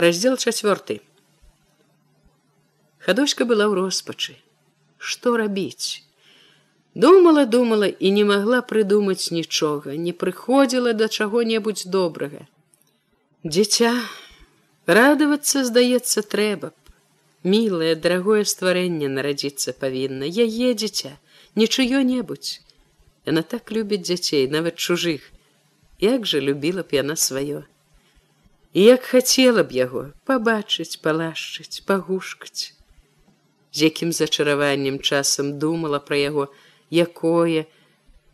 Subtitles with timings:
[0.00, 1.00] раздел чацвёрты.
[3.00, 4.36] Хадочка была ў роспачы.
[4.98, 6.04] Што рабіць?
[6.94, 12.44] Думала думала і не магла прыдумаць нічога не прыходзіла да чаго-небудзь добрага.
[13.44, 13.94] Дзіця
[14.86, 16.76] радавацца здаецца трэба б.
[17.44, 21.16] Мілае дарагое стварэнне нарадзіцца павінна яе дзіця
[21.56, 22.60] нічыё-небудзь.
[23.24, 25.32] Яна так любіць дзяцей нават чужых.
[26.04, 27.64] Як жа любіла б яна сваё
[28.72, 32.74] і як хацела б яго пабачыць палашчыць пагушкаць.
[33.74, 36.46] З якім зачараваннем часам думала пра яго
[36.90, 37.66] якое.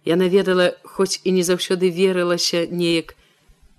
[0.05, 3.17] Яна ведала хоць і не заўсёды верылася неяк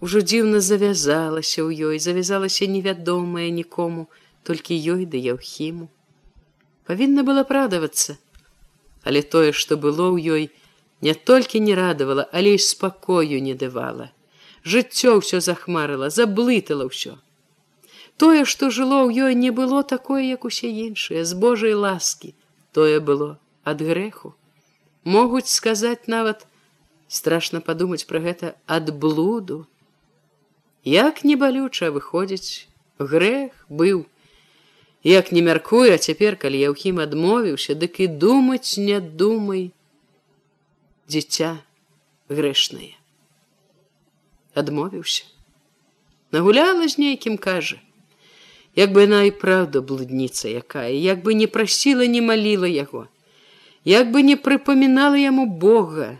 [0.02, 4.10] ужо дзіўна завязалася ў ёй завязалася невядомая нікому
[4.44, 5.90] толькі ёй да яўхіму.
[6.90, 8.18] Павінна была прадавацца.
[9.06, 10.44] Але тое што было ў ёй
[11.06, 14.10] не толькі не радавала але і спакою не давала
[14.74, 17.16] жыццё ўсё захмарыла заблытала ўсё.
[18.18, 22.34] Тое што жыло ў ёй не было такое як усе іншыя з божай ласкі.
[22.74, 24.34] Тое было ад грэху.
[25.06, 26.48] Могуць сказаць нават
[27.08, 29.60] страшно падумаць пра гэта ад блуду.
[30.84, 32.68] Як не балюча выходзіць
[33.00, 34.06] грэх быў.
[35.04, 39.70] Як не мяркуе цяпер калі я ўхім адмовіўся дык і думаць не думай
[41.08, 41.58] дзіця
[42.28, 42.97] грэшнае
[44.58, 45.24] адмовіўся.
[46.32, 47.78] Нагуляла з нейкім кажа,
[48.76, 53.08] як бы яна і праўда блудніца якая, як бы не прасіла, не маліла яго,
[53.86, 56.18] як бы не прыпамінала яму Бога,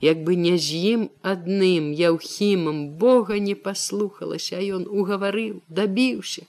[0.00, 6.44] як бы не з ім адным яўхімам Бога не паслухалася, а ён угаварыў, дабіўся,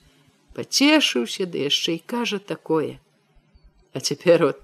[0.57, 2.99] пацешыўся, ды яшчэ і кажа такое.
[3.93, 4.59] А цяпер от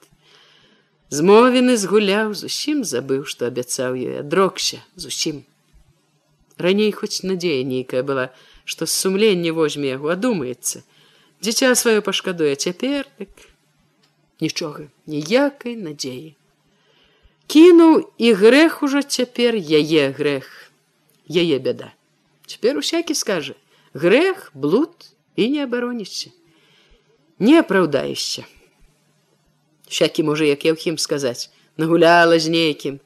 [1.13, 5.45] змовены згуляў, зусім забыў, што абяцаў ёй, адрокся зусім
[6.57, 8.29] раней хоць надзея нейкая была
[8.65, 10.83] што сумленне возьме яго адумаецца
[11.43, 13.29] дзіця сваё пашкадуе цяпер так.
[14.41, 16.35] Нічога ніякай надзеі
[17.47, 20.47] кінуў і грэх ужо цяпер яе грэх
[21.27, 21.91] яе бяда
[22.47, 23.55] цяпер усякі скажа
[23.93, 26.31] грэх блуд і не абароніся
[27.39, 28.45] не апраўдаешся
[29.89, 32.99] всякі можа як я ўхім сказаць нагуляла з нейкім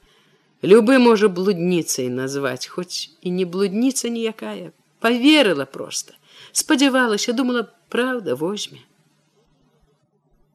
[0.62, 6.13] любы можа блудніцай назваць хоць і не блудніца ніякая поверыла просто.
[6.51, 8.79] Спадзявалася думала правда возьме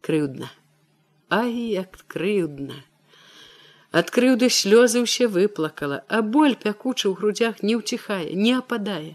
[0.02, 0.50] крыўдна
[1.32, 2.78] ай як крыўдна
[4.00, 9.14] ад крыўды слёзы ўсе выплакала а боль пякуча ў грудях не ўціхае не ападае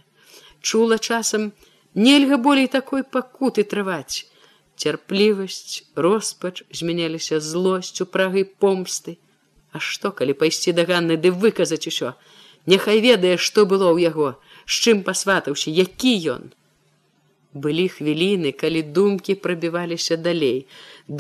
[0.62, 1.52] чула часам
[2.08, 4.26] нельга болей такой пакуты трываць
[4.80, 9.18] цярплівасць роспач змяняліся злосцю прагай помсты
[9.78, 12.14] А што калі пайсці да ганны ды выказаць усё?
[12.74, 14.30] Няхай ведае што было ў яго
[14.66, 16.48] з чым пасватаўся які ён.
[17.66, 20.58] Былі хвіліны калі думкі прабіваліся далей.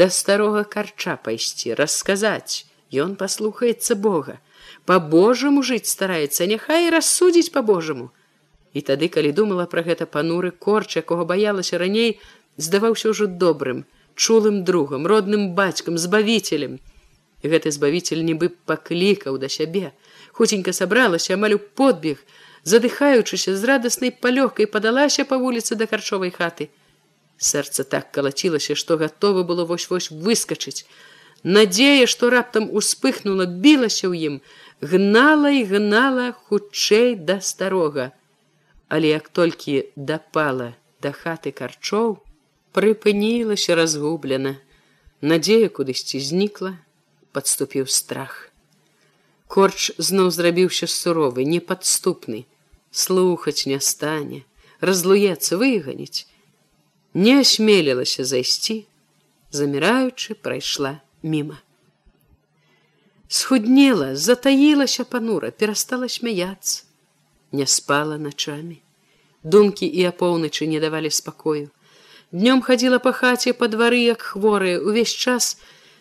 [0.01, 2.65] Да старога карча пайсці расказаць.
[3.05, 4.39] Ён паслухаецца бога.
[4.89, 8.09] По-божаму жыць стараецца няхай рассудзіць по-божаму
[8.73, 12.19] і тады калі думала пра гэта пануры корч якога баялася раней
[12.65, 13.85] здаваўся ўжо добрым
[14.25, 16.79] чулым другам родным бацькам збавителем
[17.43, 19.93] гэты збавитель нібы паклікаў да сябе
[20.37, 22.23] хуценька сабралася амаль у подбег
[22.63, 26.69] задыхаючыся з радаснай палёгкай падалася па вуліцы да харчовай хаты.
[27.37, 30.85] Сэрца так калацілася што гатова было вось вось выскачыць
[31.43, 34.35] надзея што раптам успыхнула білася ў ім
[34.81, 38.11] гнала і гнала хутчэй да старога.
[38.89, 42.17] Але як толькі дапала да хаты карчоў
[42.73, 44.57] прыпынілася разгублена.
[45.21, 46.77] Надзея кудысьці знікла
[47.31, 48.49] подступіў страх.
[49.47, 52.45] Корч зноў зрабіўся суровы, непадступны,
[52.91, 54.43] слухаць не стане,
[54.81, 56.27] разлуецца выганіць.
[57.13, 58.85] Не асмелілася зайсці,
[59.51, 61.61] заміраючы прайшла міма.
[63.27, 66.83] Схуднела, затаілася панура, перастала смяяться,
[67.51, 68.81] не спала начамі.
[69.43, 71.69] Думкі і апоўначы не давалі спакою.
[72.31, 75.57] Днём хадзіла па хаце па двары, як хворыя, увесь час,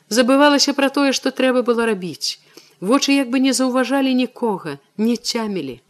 [0.08, 2.38] забывалася пра тое, што трэба было рабіць.
[2.80, 5.80] Вочы як бы не заўважалі нікога, не цямілі.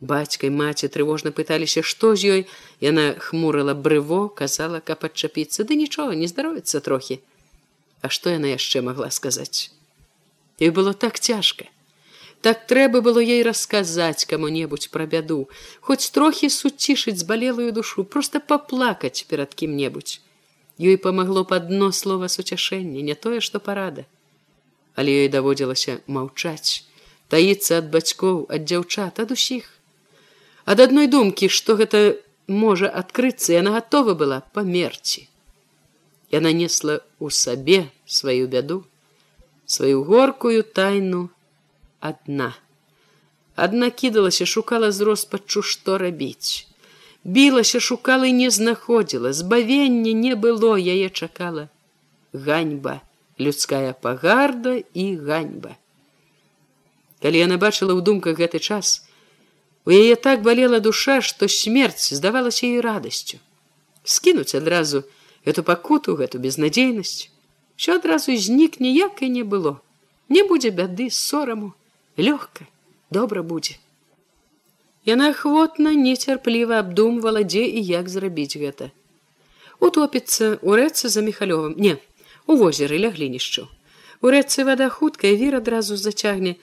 [0.00, 2.40] Бацькай маці трывожна пыталіся, што з ёй
[2.80, 7.20] яна хмурыла брыво, казала, каб адчапіцца, ды нічога не здаровіцца трохі.
[8.02, 9.70] А што яна яшчэ магла сказаць?
[10.58, 11.70] І было так цяжка.
[12.44, 15.48] Так трэба было ей расказаць каму-небудзь пра бяду,
[15.80, 20.20] хоць трохі суцішыць збалелую душу, проста паплакаць перад кім-небудзь.
[20.78, 24.06] Ёй памагло б адно слова суцяшэння, не тое, што парада.
[24.94, 26.82] Але ёй даводзілася маўчаць,
[27.28, 29.70] таіцца ад бацькоў, ад дзяўчат, ад усіх.
[30.64, 35.28] Ад адной думкі, што гэта можа адкрыцца яна гатова была памерці
[36.30, 38.84] яна несла ў сабе сваю бяду
[39.64, 41.30] сваю горкую тайну
[42.00, 42.52] адна
[43.56, 46.68] адна кідалася шукала з роспаччу што рабіць
[47.24, 49.32] білася шукала і не знаходзіла.
[49.32, 51.68] Збавення не было яе чакала
[52.32, 53.00] ганьба
[53.40, 55.76] людская пагарда і ганьба.
[57.22, 59.06] Калі яна бачыла ў думках гэты час
[59.84, 63.38] у яе так балела душа што смерць здавалася ей радасцю.
[64.04, 65.04] Скінуць адразу
[65.44, 67.30] эту пакуту гэту безнадзейнасць.
[67.76, 69.80] Що адразу знік ніякай не было.
[70.28, 71.74] Не будзе бяды сораму
[72.16, 72.68] лёгка
[73.10, 73.76] добра будзе
[75.06, 78.90] яна ахвотна нецярпліва абдумвала дзе і як зрабіць гэта.
[79.80, 81.76] Утопіцца у рэцы за міхалёвым.
[81.76, 81.96] Не
[82.46, 83.68] у возеры ля глінішчу
[84.24, 86.56] у рэцы вада хуткая вір адразу зацягне.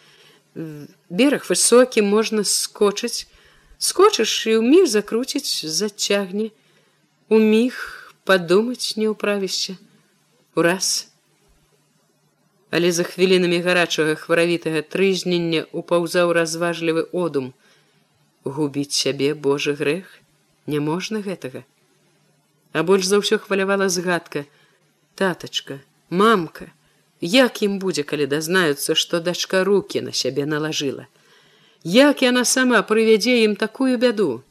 [1.10, 3.30] Бераг высокі можна скочыць.
[3.78, 6.50] Скочыш і ў міг закруціць зацягне.
[7.30, 7.78] У міг
[8.26, 9.78] падумаць не ўправішся.
[10.58, 11.08] Ураз
[12.72, 17.52] але за хвілінамі гарачага хваравітага трызнення упаўзаў разважлівы одум
[18.44, 20.20] губіць сябе божы грэх?
[20.68, 21.64] Няможна гэтага.
[22.74, 24.46] А больш за ўсё хвалявала згадка.
[25.16, 26.72] Татачка мамка
[27.22, 31.06] як ім будзе калі дазнаюцца што дачка руки на сябе налажыла?
[31.84, 34.44] Як яна сама прывядзе ім такую бяду?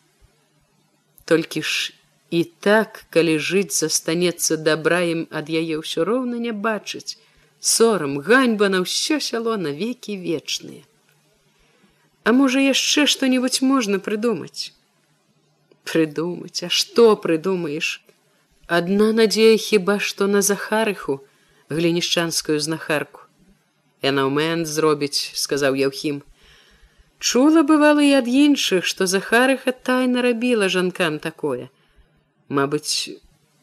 [1.24, 1.94] Толькі ж
[2.30, 7.18] і так калі жыць застанецца добра ім ад яе ўсё роўна не бачыць.
[7.60, 10.89] Сорам ганьба на ўсё сяло навекі вечныя
[12.24, 14.72] а можа яшчэ што-нибудь можна прыдумаць
[15.84, 18.00] прыдумаць а што прыдумаеш
[18.78, 21.20] адна надзея хіба што на захарыху
[21.70, 23.26] глінішчанскую знахарку.
[24.02, 26.20] Яна ўмэн зробіць сказаў яўхім
[27.18, 31.68] чула бывала і ад іншых што захарыха тайна рабіла жанкам такое.
[32.48, 33.10] Мабыць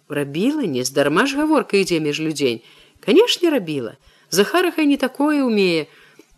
[0.09, 2.63] рабіла нездарма ж гаворка ідзе між людзей.
[2.99, 3.97] Канешне рабіла
[4.29, 5.87] захарыха не такое умее.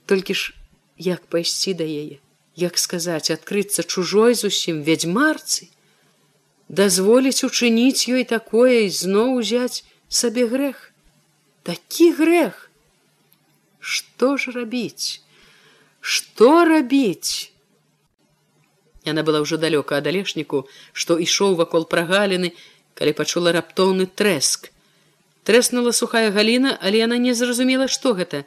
[0.05, 0.53] Толькі ж
[0.99, 2.19] як пайсці да яе
[2.59, 5.69] як сказаць адкрыцца чужой зусім вядзьмарцы
[6.69, 10.91] дазволіць учыніць ёй такое і зноў узяць сабе грэх.
[11.63, 12.69] Такі грэх!
[13.79, 15.21] Что ж рабіць?
[15.99, 17.51] Что рабіць?
[19.05, 22.53] Яна была ўжо далёка ад алешніку што ішоў вакол прагаліны
[22.93, 24.69] калі пачула раптоўны трэск.
[25.43, 28.45] Трэснула сухая галіна але яна не зразумела што гэта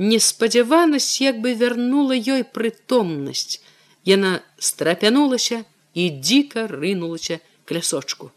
[0.00, 3.60] неспадзяванасць як бы вярнула ёй прытомнасць
[4.08, 4.34] яна
[4.70, 5.62] страпянулася
[5.94, 8.32] і дзіка рынулася к лясочку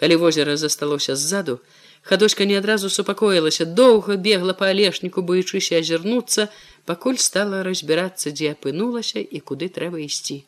[0.00, 1.60] калі возера засталося ззаду
[2.04, 6.50] Хадочка не адразу супакоілася, доўга бегла па алешніку, боючыся азірнуцца,
[6.84, 10.44] пакуль стала разбірацца, дзе апынулася і куды трэба ісці.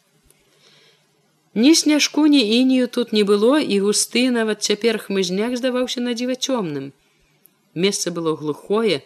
[1.56, 6.36] Ні сняжку, ні інію тут не было, і густы нават цяпер хмызняк здаваўся на дзіва
[6.36, 6.92] цёмным.
[7.72, 9.00] Месца было глухое,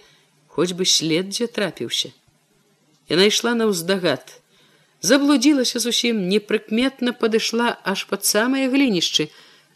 [0.50, 2.11] хоць бы след дзе трапіўся.
[3.08, 4.37] Яна ішла на ўздагад.
[5.00, 9.31] Заблудзілася зусім непрыкметна падышла аж пад самыя глінішчы,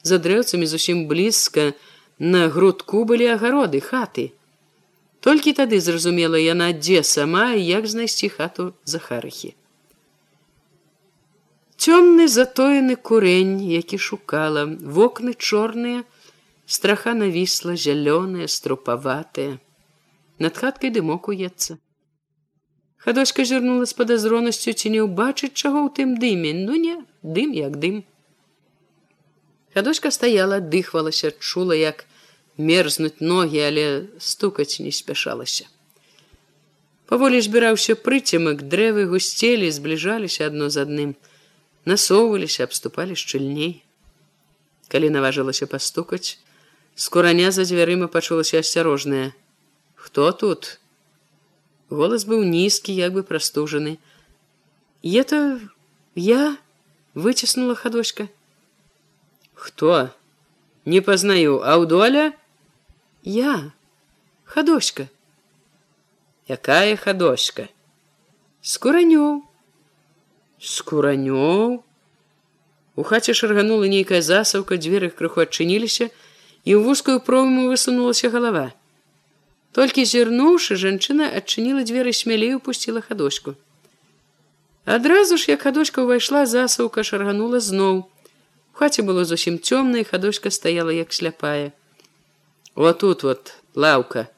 [0.05, 1.73] за дрэўцамі зусім блізка,
[2.19, 4.31] На грудку былі агароды хаты.
[5.19, 9.55] Толькі тады зразумела яна дзе сама і як знайсці хату захарахі.
[11.75, 16.05] Цёмны затоены курень, які шукала, вокны чорныя,
[16.67, 19.59] страха навісла зялёная, струпаватая.
[20.39, 21.79] Над хаткай дымок уецца.
[23.05, 27.77] Хадочка зірнула з падазронасцю ці не ўбачыць чаго ў тым дыме, ну не, дым як
[27.79, 28.03] дым.
[29.75, 32.07] Хадочка стаяла, дыхвалася, чула, як
[32.57, 33.85] мерзнуць ногі, але
[34.19, 35.69] стукаць не спяшалася.
[37.07, 41.11] Паволі збіраўся прыцемак, дрэвы гусцелі, збліжаліся адно з адным,
[41.85, 43.85] насоўваліся, абступалі шчыльней.
[44.89, 46.41] Калі наважылася пастукаць,
[46.97, 49.37] з кураня за дзвярыма пачулася асцярожная:
[50.04, 50.80] «Хто тут?
[51.90, 53.98] Голас быў нізкі, як бы прастужаны.
[55.04, 55.60] Это
[56.16, 56.58] я
[57.14, 58.28] выціснула хадочка
[59.54, 60.10] кто
[60.86, 62.34] не пазнаю аўдоля
[63.24, 63.72] я
[64.46, 65.08] хадочка
[66.48, 67.68] якая хадочка
[68.62, 69.42] скуранёў
[70.60, 71.84] скуранёў
[72.96, 78.72] у хаце шарганула нейкая засаўка дзверы крыху адчыніліся і ў вузкую прому высунулася галава
[79.75, 83.55] Толькі зірнуўшы жанчына адчыніла дзверы смялей упусціла хадочку.
[84.85, 88.07] Адразу ж як хадочка ўвайшла засаўка шарганула зноў.
[88.79, 91.73] Хаце было зусім цёмна і хадочка стаяла як сляпая.
[92.75, 94.31] Вот тут вот лаўка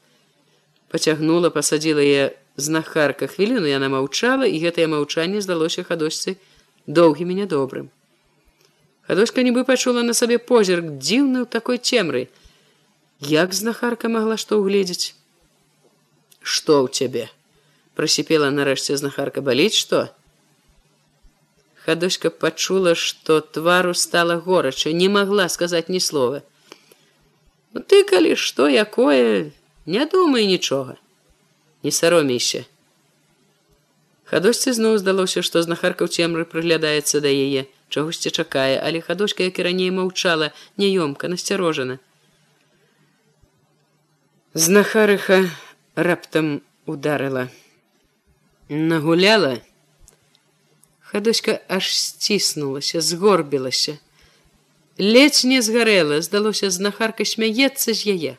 [0.88, 6.36] пацягнула пасадзіла я знахарка хвіліну яна маўчала і гэтае маўчанне здалося хадочцы
[6.86, 7.92] доўгім і нядобрым.
[9.04, 12.32] Хадочка нібы пачула на сабе позірк дзіўны ў такой цемры.
[13.20, 15.12] Як знахарка магла што ўгледзець?
[16.46, 17.26] Што ў цябе?
[17.96, 20.06] прасіпела нарэшце знахарка баліць што?
[21.86, 26.42] Хадочка пачула, што твару стала горача, не магла сказаць ні слова.
[27.72, 29.50] Ну, ты калі што якое,
[29.86, 30.96] не думай нічога,
[31.82, 32.64] не саромейся.
[34.26, 39.62] Хадосьці зноў здалося, што знахарка ў цемры прыглядаецца да яе, чагосьці чакае, але хадочка, як
[39.62, 42.00] і раней маўчала, няёмка, насцярожана.
[44.54, 45.46] Знахарыха
[45.96, 47.48] раптам ударыла.
[48.68, 49.60] Нагуляла,
[51.00, 53.98] Хадоська аж сціснулася, згорбілася.
[54.98, 58.32] Ледзь не згарэла, здалося, знахарка смяецца з яе.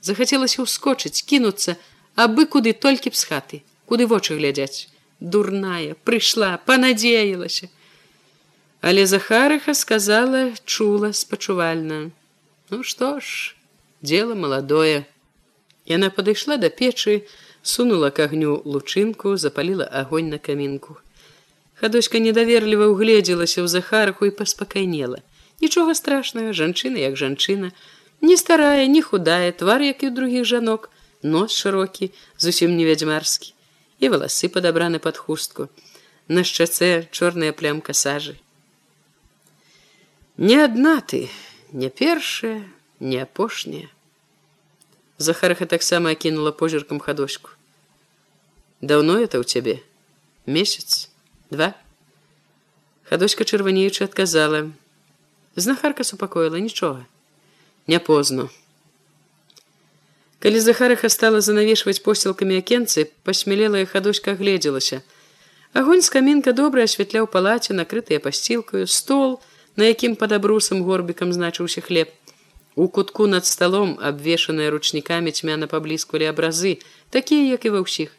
[0.00, 1.76] Захацелася ўскочыць, кінуцца,
[2.16, 3.56] абы куды толькі б з хаты,
[3.86, 4.88] куды вочы глядзяць.
[5.20, 7.68] Дурная, прыйшла, панадзеялася.
[8.80, 12.10] Але Захарыха сказала, чула спачувальна:
[12.70, 13.54] «Ну што ж,
[14.02, 15.06] дело маладое.
[15.86, 17.26] Яна падышла да печы,
[17.62, 20.96] сунула к агню лучынку, запаліла агонь на камінку.
[21.74, 25.20] Хадочка недаверліва ўгледзелася ў захараху і паспакайнела.
[25.60, 27.72] Нічога страшнага, жанчына як жанчына,
[28.20, 30.88] не старая, не худая, твар, як і ў другіх жанок,
[31.22, 33.52] нос шырокі, зусім не вядзьмарскі,
[34.00, 35.68] і валасы падабраны пад хустку.
[36.28, 38.40] На шчацэ чорная плямка сажы.
[40.36, 41.28] Не адна ты,
[41.72, 42.64] не першая,
[43.00, 43.93] не апошняя.
[45.24, 47.50] Захараха таксама акінула позіркам хадочку.
[48.84, 49.80] Даўно это ў цябе
[50.44, 51.08] месяц?
[51.48, 51.72] Два?
[53.08, 54.68] Хадочка чырванеючы адказала
[55.56, 57.04] знахарка супакоіла нічога
[57.86, 58.48] не позно
[60.44, 65.00] калі захараха стала занавешваць посцілкамі акенцы пасмялелая хадочка гледзелася
[65.72, 69.38] агонь з камінка добра асвятляў палаце накрытыя пасцілкаю стол
[69.76, 72.10] на якім пад абрусам горбікам значыўся хлеб
[72.74, 76.78] у кутку над сталом абвешаныя ручнікамі цьмяна паблізквалі абразы
[77.10, 78.14] такія як і ва ўсіх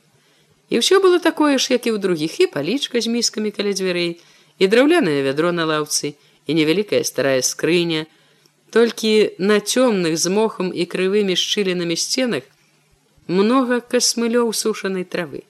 [0.69, 4.17] І ўсё было такое ж, як і ў другіх і палічка з міскамі каля дзвярэй,
[4.57, 8.09] і драўлянае вядро на лаўцы і невялікая старая скрыня.
[8.73, 12.49] Толькі на цёмных з мохам і крывымі шчылінамі сценах
[13.27, 15.45] многа касмылёў сушанай травы.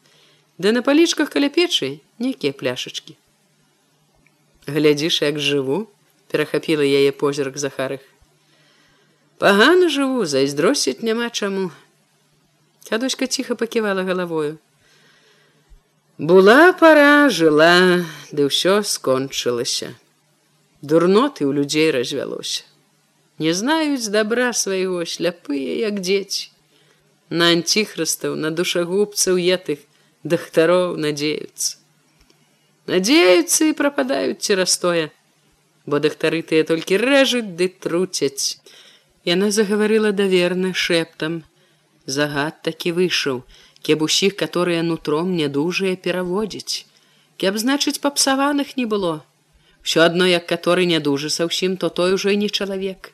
[0.57, 3.15] Да на палічках каля печы нейкія пляшачкі.
[4.67, 5.87] Глядзіш, як жыву,
[6.27, 8.03] перахапіла яе позірк захарых.
[9.37, 11.71] Пагана жыву, зайздросіць няма чаму.
[12.89, 14.57] Кадочка ціха паківала галавою.
[16.17, 19.91] Була пара жыла, ды ўсё скончылася.
[20.79, 22.63] Дурноты ў людзей развялося.
[23.35, 26.47] Не знаюць добра свайго сляпыя, як дзеці.
[27.27, 29.83] На анціхрыстаў, на душагубцаў етых
[30.23, 31.75] дактароў надзеюцца.
[32.87, 35.11] Надзеюцца і прападаюць цераз тое,
[35.83, 38.63] бо дактары тыя толькі рэжуць ды труцяць.
[39.25, 41.43] Яна загаварыла даверна шэптам.
[42.05, 43.43] Загад такі выйшаў,
[43.81, 46.85] кеб усіх которые нутром нядужыя пераводзіць
[47.37, 49.25] кеб значыць папсаваных не было.
[49.85, 53.11] Все адно як который нядужы са ўсім то той ужо не чалавек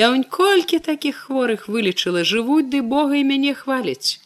[0.00, 4.16] я унь колькі таких хворых вылечыла жывуць ды бога і мяне хваляць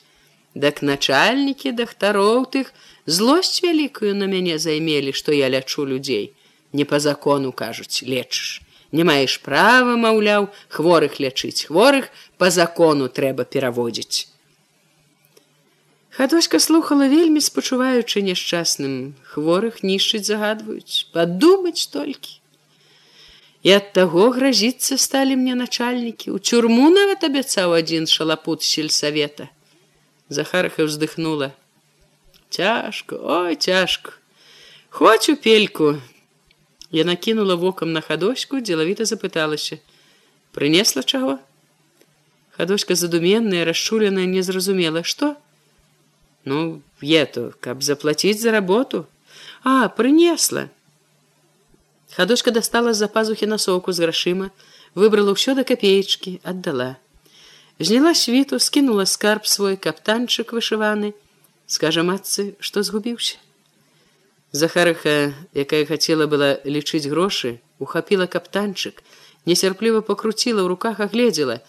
[0.54, 2.70] дак начальнікі дактароў тых
[3.18, 6.30] злосць вялікую на мяне займелі што я лячу людзей
[6.72, 8.61] не по закону кажуць лечыш
[8.92, 14.28] не маеш права маўляў хворых лячыць хворых по закону трэба пераводзіць
[16.12, 19.14] Хадочка слухала вельмі спачуваючы няшчасным.
[19.32, 22.36] Хворых нішчыць загадваюць падумаць толькі.
[23.64, 26.36] І ад таго гразіцца сталі мне начальнікі.
[26.36, 29.48] У цюрму нават абяцаў адзін шалапут сельсавета.
[30.28, 31.56] Захарха вздыхнула
[32.52, 34.12] цяжко ой цяжко
[34.90, 35.96] хоць у пельку
[36.92, 39.80] я накінула вокам на хадочку дзелавіта запыталася
[40.56, 41.38] прынесла чаго
[42.58, 45.36] хадочка задуменная расчуленая не зразумела што
[46.44, 49.06] Ну, ету, каб заплаціць за работу.
[49.62, 50.68] А, прынесла.
[52.16, 54.50] Хадочка дастала з-за пазухі насоўку з грашыма,
[54.94, 56.96] выбрала ўсё да капеечкі, аддала.
[57.78, 61.14] Зняла світу, скінула скарб свой каптанчык вышываны,
[61.66, 63.38] скажа матцы, што згубіўся.
[64.52, 69.00] Захарыха, якая хацела была лічыць грошы, ухапіла каптанчык,
[69.48, 71.64] несярпліва пакруціла ў руках агледзела.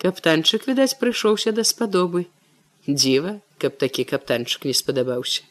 [0.00, 2.24] Каптанчык, відаць, прыйшоўся да спадобы.
[2.88, 5.44] Дзіва, каб такі каптанчык не спадабаўся.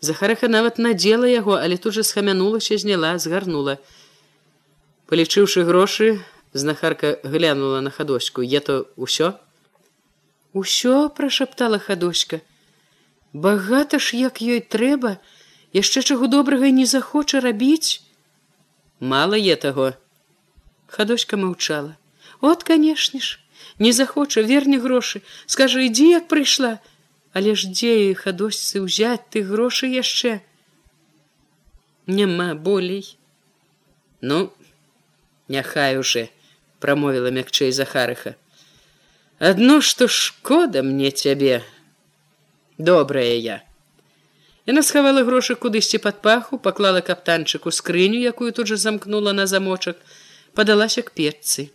[0.00, 3.82] Захараха нават надзела яго, але тут жа схамянулася, зняла, згарнула.
[5.10, 6.22] Палічыўшы грошы,
[6.54, 9.34] знахарка глянула на хадочку, я то ўсё.
[10.54, 12.40] Усё прашаптала хадочка.
[13.32, 15.18] Багата ж, як ёй трэба,
[15.72, 18.00] яшчэ чаго добрага не захоча рабіць.
[19.00, 19.94] мала е таго.
[20.86, 21.96] Хадочка маўчала.
[22.40, 23.38] От канешне ж
[23.78, 25.22] не захоча верне грошы.
[25.46, 26.78] Скажа ідзі як прыйшла.
[27.32, 30.40] Але ж дзе хадосьцы ўзяць ты грошы яшчэ?
[32.06, 33.16] Няма болей.
[34.20, 34.50] Ну
[35.48, 36.28] няхай уже
[36.80, 38.34] прамовіла мякчэй захарыха.
[39.38, 41.62] Адно што шкода мне цябе.
[42.78, 43.67] Добрая я
[44.68, 49.98] яна схавала грошы кудысьці пад паху паклала каптанчыку скрыню якую тут жа замкнула на замочак
[50.54, 51.70] падалася к печцы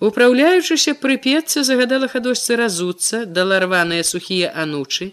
[0.00, 5.12] Упраўляючыся прыпецца загадала хадосьцы разуцца, дала рваныя сухія анучы,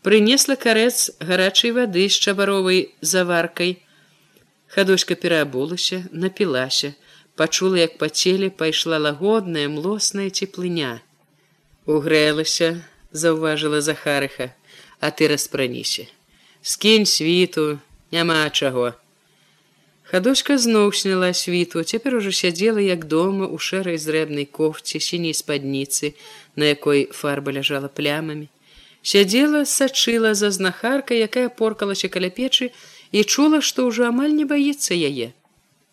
[0.00, 3.76] прынесла карэц гарачай вады з чабаровай заваркай.
[4.72, 6.94] Хадоська пераабулася, напілася,
[7.36, 11.02] пачула, як па целе пайшла лагодная млосная цеплыня.
[11.84, 12.80] Угрэлася,
[13.12, 14.54] заўважыла Захарыха,
[14.98, 16.08] а ты распраніся.
[16.64, 17.78] Скінь світу,
[18.12, 18.92] няма чаго.
[20.02, 26.14] Хадочка зноў сняла світу, цяпер ужо сядзела як дома у шэрай зрэбнай кофце сіняй спадніцы,
[26.54, 28.46] на якой фарба ляжала плямамі.
[29.02, 32.70] Сядзела, сачыла за знахаркай, якая поркалася каля печы
[33.10, 35.34] і чула, што ўжо амаль не баіцца яе.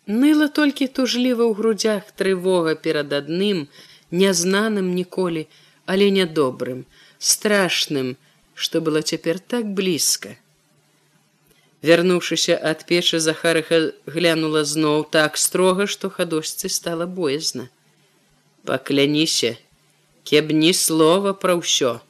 [0.06, 3.66] Ныла толькі тужліва ў грудзях трывога перад адным,
[4.14, 5.48] нязнаным ніколі,
[5.90, 6.86] але нядобрым,
[7.18, 8.14] страшным,
[8.54, 10.38] што было цяпер так блізка.
[11.82, 17.68] Вярнуўшыся ад печы захарыха глянула зноў так строга, што хадосьцы стала боязна.
[18.68, 19.56] Пакляніся,
[20.28, 22.04] кеб ні слова пра ўсё,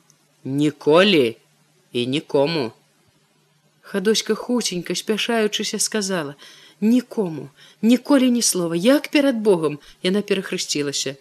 [0.44, 1.38] ніколі
[1.92, 2.72] і нікому.
[3.82, 6.34] Хадоська хуценька, спяшаючыся, сказала:
[6.80, 7.50] «Нікому,
[7.82, 11.14] ніколі ні слова, як перад Богом яна перахрысцілася.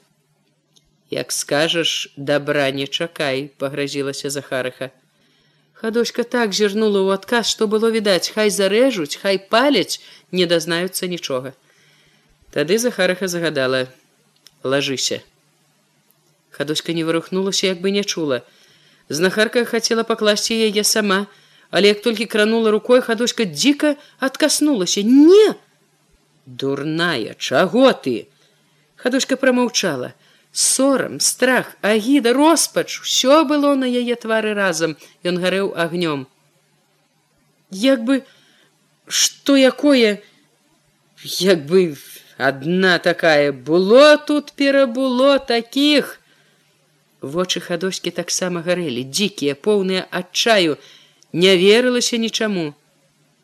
[1.09, 4.91] Як скажаш, добра не чакай, пагразілася Захарыха.
[5.79, 10.03] Хадочка так зірнула ў адказ, што было відаць, хай зарэжуць, хай паляць,
[10.35, 11.55] не дазнаюцца нічога.
[12.51, 13.87] Тады Захараха загадала:
[14.63, 15.23] лажыся.
[16.51, 18.43] Хадочка не вырухнулася, як бы не чула.
[19.07, 21.31] Знахарка хацела пакласці яе сама,
[21.71, 25.55] але як толькі кранула рукой, хадочка дзіка адкаснулася: не!
[26.45, 28.27] Дурная, чаго ты?
[28.99, 30.11] Хадочка прамаўчала
[30.51, 34.97] сорам страх агіда роспач усё было на яе твары разам.
[35.23, 36.27] Ён гарэў агнём.
[37.71, 38.25] Як бы
[39.07, 40.21] что якое
[41.23, 41.97] як бы
[42.37, 46.19] одна такая было тут перабуло таких
[47.21, 50.77] вочы хадоскі таксама гарэлі дзікія поўныя адчаю
[51.33, 52.73] не верылася нічаму.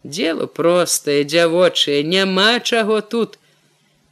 [0.03, 3.37] Дело простае дзявочае няма чаго тут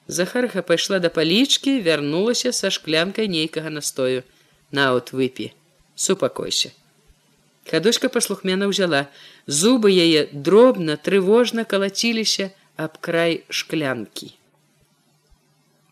[0.08, 4.24] Захарха пайшла да палічкі, вярнулася са шклянкай нейкага настою.
[4.72, 5.54] Наут выпі,
[5.96, 6.74] супакойся.
[7.70, 9.08] Хадочка паслухмена ўзяла.
[9.48, 14.34] Зубы яе дробна, трывожна калаціліся аб край шклянкі.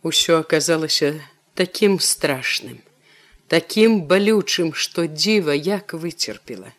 [0.04, 1.22] Усё аказалася
[1.54, 2.82] такім страшным,
[3.48, 6.74] такім балючым, што дзіва як выцерпела.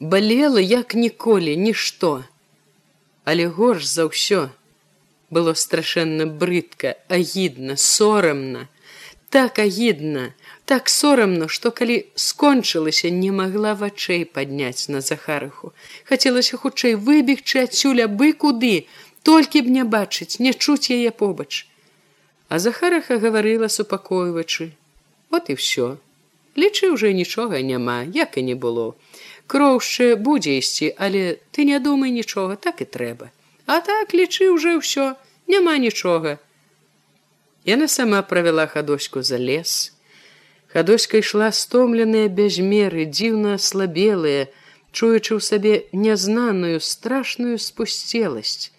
[0.00, 2.24] Балела як ніколі, нішто.
[3.24, 4.48] Але горш за ўсё,
[5.32, 8.68] было страшэнна брыдка, агідна, сорамна,
[9.30, 10.34] так агідна,
[10.68, 15.72] так сорамно, што калі скончылася, не магла вачэй падняць на захарыху.
[16.04, 18.86] Хацелася хутчэй выбегчы адсюль абы куды,
[19.24, 21.64] толькі б не бачыць, не чуць яе побач.
[22.52, 24.72] А захараха гаварыла супакойвачы:
[25.30, 25.96] Вот і ўсё.
[26.60, 28.92] Лічы ўжо нічога няма, як і не было.
[29.48, 33.32] Кроўшчы будзе ісці, але ты не думай нічога, так і трэба.
[33.66, 35.14] А так лічы ўжо ўсё,
[35.46, 36.38] няма нічога.
[37.64, 39.94] Яна сама правяла хадоську за лес.
[40.74, 44.50] Хадоська ішла стомленая без меры, дзіўна слабелая,
[44.90, 48.74] чуючы ў сабе нязнаную страшную спусцеласць.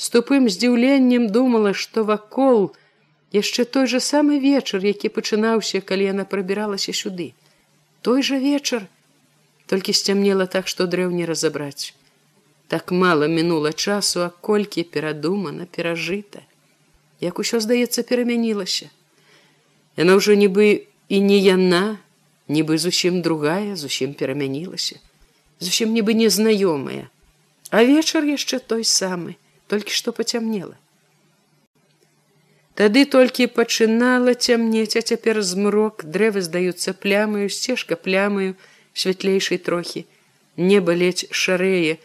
[0.00, 2.72] З тупым здзіўленнем думала, што вакол
[3.36, 7.36] яшчэ той жа самы вечар, які пачынаўся, калі яна прабіралася сюды.
[8.00, 8.88] Той жа вечар,
[9.68, 11.92] толькі сцямнела так, што дрэў не разабраць
[12.72, 16.40] так мала мінула часу, а колькі перадумана перажыта,
[17.20, 18.88] як усё здаецца перамянілася.
[20.00, 22.00] Яна ўжо нібы і не яна,
[22.48, 24.96] нібы зусім другая зусім перамянілася,
[25.60, 27.12] зусім нібы незнаёмая,
[27.68, 29.36] а вечар яшчэ той самы,
[29.68, 30.80] толькі што пацямнела.
[32.72, 38.56] Тады толькі пачынала цямнець, а цяпер змрок дрэвы здаюцца плямаю, сцежка плямаю,
[38.96, 40.06] святлейшай трохі,
[40.56, 42.00] неба ледзь шарэе,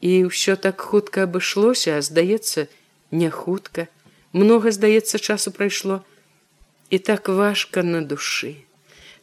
[0.00, 2.68] і ўсё так хутка абышлося, а здаецца,
[3.10, 3.88] не хутка,
[4.32, 6.04] многа здаецца часу прайшло.
[6.90, 8.64] І так важка на душы,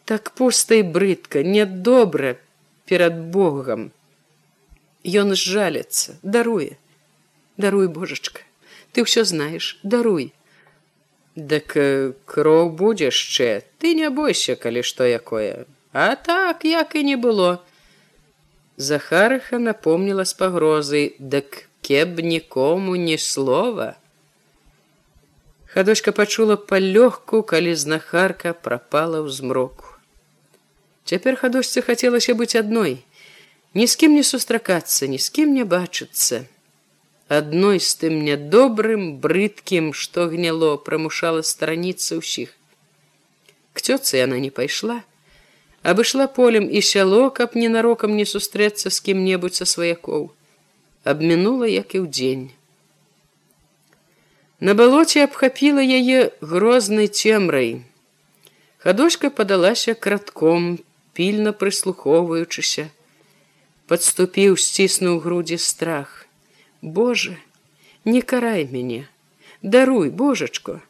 [0.05, 2.37] так пуста і брыдка, нядобра
[2.85, 3.91] перад Богам.
[5.05, 6.77] Ён жалецца, даруе,
[7.57, 8.41] даруй божачка,
[8.91, 10.33] ты ўсё знаеш даруй.
[11.35, 11.75] Дык
[12.23, 15.67] кроў будзе яшчэ ты не бойся калі што якое.
[15.91, 17.59] А так як і не было
[18.76, 23.94] захарыха напомніла з пагрозай дык кеб нікому ні слова
[25.74, 29.94] хадочка пачула палёгку калі знахарка прапала ў змроку
[31.04, 32.96] цяпер хадочцы хацелася быць адной
[33.74, 36.42] ні з кім не сустракацца ні з кім не бачыцца
[37.30, 42.56] адной з тым нядобрым брыдкім што гняло прамушала стараніцца ўсіх
[43.72, 44.98] к цёцы яна не пайшла
[45.91, 50.27] абышла полем і сяло каб ненарокам не сустрэцца з кім-небудзь са сваякоў
[51.13, 52.45] абмінула як і ўдзень
[54.69, 56.19] на балоце абхапіла яе
[56.53, 57.71] грознай цемрай
[58.85, 60.69] хадочка падалася кратком
[61.13, 62.89] пільна прыслухоўваючыся
[63.87, 66.25] подступіў сціснуў грудзі страх.
[66.81, 67.37] Боже,
[68.05, 69.07] не карай мяне,
[69.61, 70.81] даруй божачко.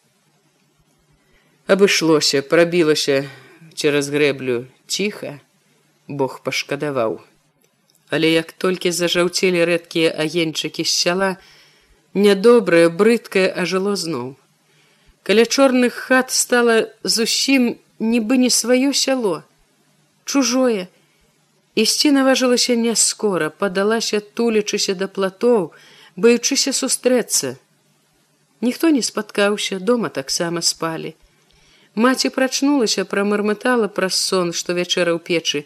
[1.68, 3.26] Абышлося, прабілася
[3.76, 5.40] цераз грэблю ціха,
[6.08, 7.22] Бог пашкадаваў.
[8.10, 11.32] Але як толькі зажаўцелі рэдкія агеньчыкі з сяла,
[12.14, 14.36] нядобрае, брыдкае ажыло зноў.
[15.24, 19.42] Каля чорных хат стала зусім нібы не сваё сяло,
[20.26, 20.88] чужое,
[21.76, 25.72] ісці наважылася не скора падалася тулячыся да платоў
[26.16, 27.56] баючыся сустрэцца
[28.68, 31.14] ніхто не спаткаўся дома таксама спалі
[31.96, 35.66] маці прачнулася прамармытала праз сон што вячэра ў печы.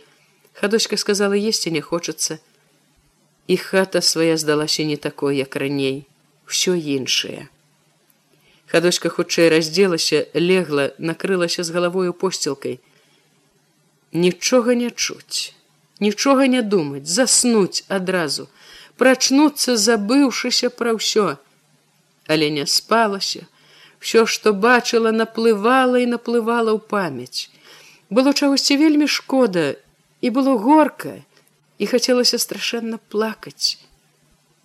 [0.54, 2.40] Хадочка сказала есці не хочацца.
[3.48, 6.06] І хата свая здалася не такой як раней.
[6.48, 7.50] Усё іншае.
[8.70, 12.80] Хадочка хутчэй раздзелася легла накрылася з галавою посцілкай.
[14.14, 15.54] Нічога не чуць
[16.00, 18.48] нічога не думаць, заснуць адразу,
[18.98, 21.38] прачнуцца, забыўшыся пра ўсё.
[22.28, 23.48] Але не спалася,
[24.00, 27.52] Всё, што бачыла, наплывала і наплывала ў памяць.
[28.10, 29.76] Было чагосьці вельмі шкода
[30.22, 31.20] і было горка
[31.78, 33.78] і хацелася страшэнна плакаць.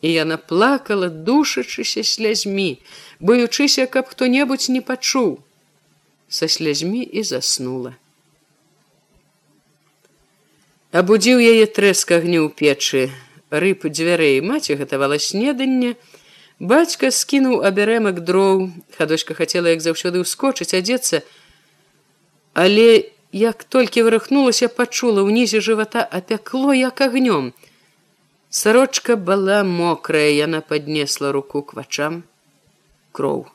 [0.05, 2.79] І яна плакала, душачыся слязьмі,
[3.21, 5.43] баючыся, каб хто-небудзь не пачуў.
[6.29, 7.95] Са слязьмі і заснула.
[10.95, 13.11] Абудзіў яе трэск агню ў печы,
[13.51, 15.97] рыб дзвярэй маці гатавала снеданне.
[16.61, 21.23] Бацька скінуў абярэмак дроў, хадочка хацела як заўсёды ўскочыць адзецца,
[22.55, 27.51] Але як толькі вырахнулася, пачула ўнізе жывата апякло як агнём.
[28.49, 32.23] Сарочка была мокрая, яна паднесла руку к вачам
[33.11, 33.51] кроў.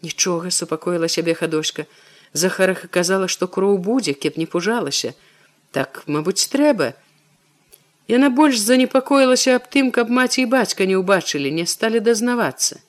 [0.00, 1.84] Нічога супакоіла сябе хадочка.
[2.32, 5.12] Захарах казала, што кроў будзе, кеп не пужалася
[5.70, 6.94] так мабуць трэба
[8.08, 12.80] яна больш занепакоілася аб тым каб маці і бацька не ўбачылі не сталі дазнавацца.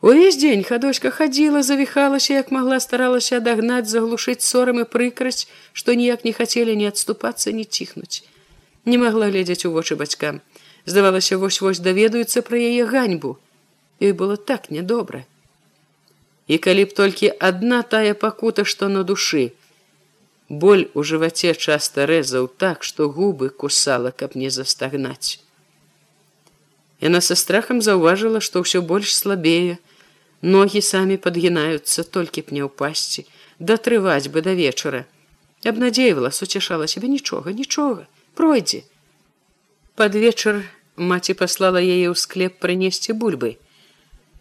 [0.00, 6.24] Увесь дзень хадочка хадзіла завіхалася як магла старалася адагнаць заглушыць сорам і прыкрасць што ніяк
[6.24, 8.22] не хацелі не адступацца не ціхнуць.
[8.84, 10.40] Не магла глядзець у вочы бацькам.
[10.86, 13.38] Здавалася вось вось даведаюцца пра яе ганьбу.
[13.98, 15.24] І было так нядобра.
[16.46, 19.50] І калі б толькі адна тая пакута што на душы
[20.48, 25.40] Боль у жываце часта рэзаў так, што губы кусала, каб не застагнаць.
[27.00, 29.76] Яна са страхам заўважыла, што ўсё больш слабее,
[30.40, 33.28] ногі самі падгінаюцца толькі б не ўпасці,
[33.60, 35.04] датрываць бы да вечара.
[35.68, 38.82] Абнадзеявала, суцяшала сябе нічога, нічога, пройдзе.
[40.00, 40.64] Пад вечар
[40.96, 43.58] маці паслала яе ў склеп прынесці бульбы.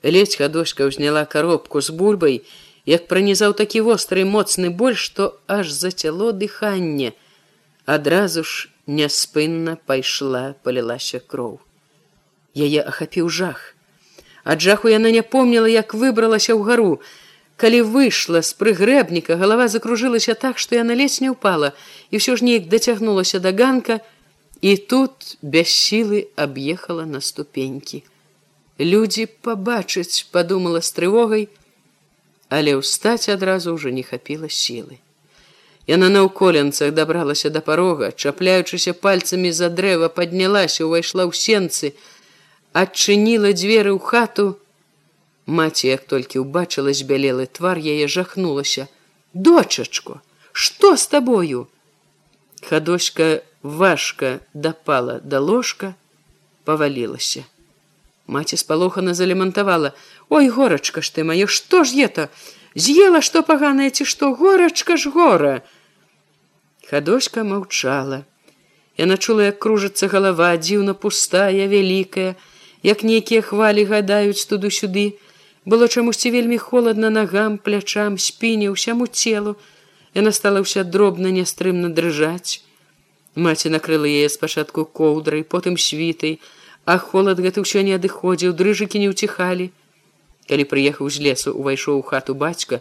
[0.08, 2.46] Ледзь хадочка ўзняла коробку з бульбай,
[2.88, 7.12] як пранізаў такі востры моцны боль, што аж зацяло дыханне,
[7.86, 11.60] адразу ж няспынна пайшла, палілася кроў.
[12.56, 13.76] Яе ахапіў жах.
[14.48, 17.04] Ад жаху яна не помніла, як выбралася ў гару.
[17.60, 21.76] Калі выйшла з прыгрэбніка, галава закружылася так, што яна ледзь не ўпала
[22.12, 24.00] і ўсё ж неяк дацягнулася да ганка,
[24.62, 28.08] і тут без сілы аб'ехала на ступенькі.
[28.80, 31.50] Людзі пабачыць, падумала з трывогай,
[32.50, 35.00] але ўстаць адразу ўжо не хапіла сілы.
[35.88, 41.96] Яна на ўколенцах дабралася да парога, чапляючыся пальцамі за дрэва, паднялася, увайшла ў сенцы,
[42.76, 44.60] адчыніла дзверы ў хату.
[45.48, 48.92] Маці, як толькі ўбачыла збялелы твар, яе жахнулася:
[49.34, 50.20] «Дочачко,
[50.52, 51.68] што з табою?
[52.68, 55.96] Хадочка важка дапала да ложка,
[56.68, 57.48] павалілася.
[58.28, 59.96] Маці спалохана залемантавала:
[60.30, 62.30] Ой горачка ж ты маё, што ж это?
[62.76, 65.62] З'ела што паганае ці што горачка ж гора.
[66.90, 68.26] Хадочка маўчала.
[68.98, 72.36] Яна чула, як кружыцца галава, дзіўна пустая, вялікая,
[72.84, 75.16] як нейкія хвалі гадаюць туды-сюды.
[75.66, 79.56] Было чамусьці вельмі холодна нагам, плячам, спіне, усяму целу.
[80.16, 82.64] Яна стала ўся дробна нястрымна дрыжаць.
[83.36, 86.40] Маці накрыла яе спачатку коўдрай, потым світай,
[86.86, 89.70] а холад гэты ўсё не адыходзіў, дрыжыкі не ўціхалі.
[90.48, 92.80] Калі прыехаў з лесу, увайшоў у хату бацька,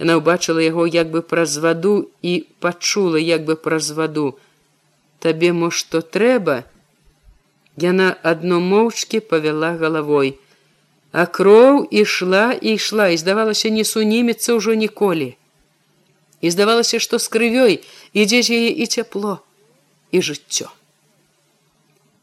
[0.00, 4.38] яна ўбачыла яго як бы праз ваду і пачула як бы праз ваду.
[5.20, 6.64] Табе мо што трэба,
[7.80, 10.36] Яна адно моўчкі павяла галавой.
[11.12, 15.36] А кроў ішла і ішла і здавалася не сунімецца ўжо ніколі.
[16.40, 17.80] І здавалася, што з крывёй
[18.12, 19.40] ідзе з яе і цяпло
[20.12, 20.68] і жыццё.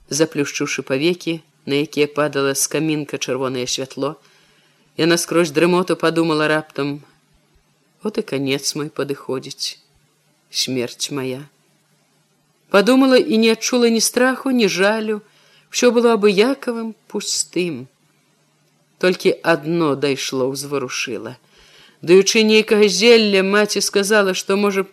[0.10, 4.18] Заплюшчыўшы павекі, на якія падала з камінка чырвонае святло,
[5.00, 7.00] яна скрозь дрымоту падумала раптам:
[8.04, 9.80] Вот і канец мой падыходзіць,
[10.52, 11.48] смерць моя.
[12.70, 15.22] Падумала і не адчула ні страху, ні жалю,
[15.70, 17.86] Всё было абыякавым пустым.
[18.98, 21.38] Толькі адно дайшло ўзварушыла.
[22.02, 24.86] Даючы нейкага зелля маці сказала, што можа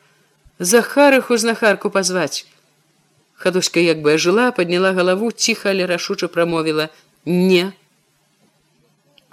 [0.58, 2.44] захарыху знахарку пазваць.
[3.40, 6.88] Хадуська як бы ажыла, падняла галаву, ціха, але рашуча прамовіла:
[7.24, 7.72] не.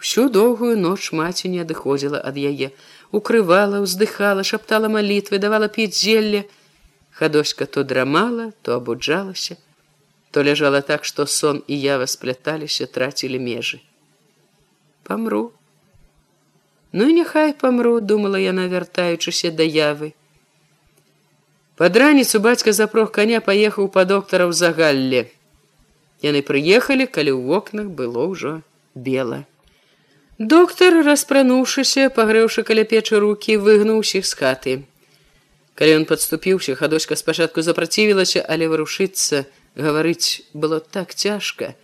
[0.04, 2.74] Всю доўгую ноч маці не адыходзіла ад яе,
[3.16, 6.44] укрывала, уздыхала, шаптала малітвы, давала піць зелле.
[7.16, 9.56] Хадоська то драмала, то абуджалася
[10.34, 13.78] то ляжала так, што сон і ява спляталіся, трацілі межы.
[15.06, 15.52] Памру.
[16.92, 20.10] Ну і няхай памру, думала яна, вяртаючыся да явы.
[21.78, 25.30] Пад раніцу бацька запрох каня паехаў па доктара ў загалле.
[26.26, 28.58] Яны прыехалі, калі ў вокнах было ўжо
[28.98, 29.46] бела.
[30.40, 34.74] Доктар, распрануўшыся, пагрэўшы каля печы рукі, выгнуў усіх з хаты.
[35.76, 41.76] Калі ён падступіўся, хадочка спачатку запрацівілася, але варушыцца, гаварыць было так цяжка.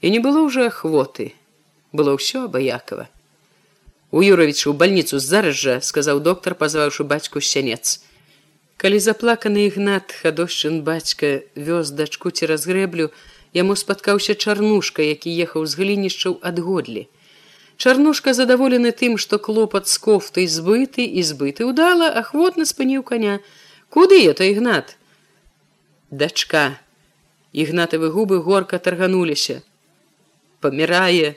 [0.00, 1.34] І не было ўжо ахвоты.
[1.92, 3.10] Было ўсё абаякова
[4.10, 8.02] у юравічу ў бальніцу зараз жа сказаў доктар пазваўшы бацьку сянец.
[8.80, 13.10] Калі заплаканы ігнат хадошчын бацька вёз дачку цераз грэблю
[13.54, 17.06] яму спаткаўся чарнушка які ехаў з глінішчаў адгодлі
[17.80, 23.40] чарнушка задаволены тым што клопат з кофтай збыты і збыты ўдала ахвотна спыніў коня.
[23.88, 24.96] Куды это ігнат?
[26.10, 26.76] Дачка
[27.52, 29.62] ігнатавы губы горка таргануліся
[30.60, 31.36] памірае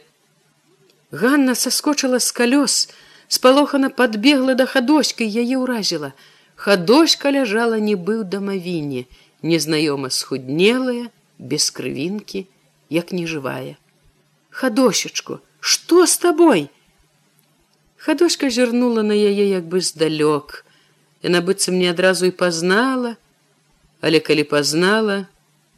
[1.13, 2.75] Ганна саскочыла з калёс
[3.27, 6.12] спалохана подбегла да хадоськай яе ўразіла
[6.60, 9.08] хадоська ляжала нібы ў дамавіне
[9.53, 11.08] незнаёма схуднелая
[11.39, 12.45] без крывінкі
[12.89, 13.79] як нежывая
[14.49, 16.69] хадосечку что с табой
[17.95, 20.67] хадоська зірнула на яе як бы здалёк.
[21.23, 23.15] Яна быццам не адразу і пазнала.
[24.04, 25.17] Але калі пазнала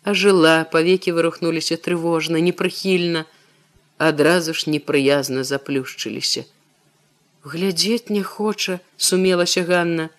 [0.01, 3.29] ажыла павекі вырухнуліся трывожна непрыхільна.
[4.01, 6.49] Адразу ж непрыязна заплюшчыліся.
[7.45, 10.09] Глядзець не хоча сумелася ганна.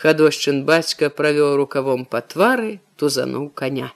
[0.00, 3.92] Хадошчын бацька правёў рукавом па твары тузануў коня